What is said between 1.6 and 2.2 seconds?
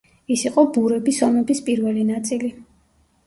პირველი